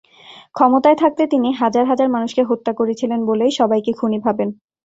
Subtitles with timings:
[0.55, 4.49] ক্ষমতায় থাকতে তিনি হাজার হাজার মানুষকে হত্যা করেছিলেন বলেই সবাইকে খুনি ভাবেন।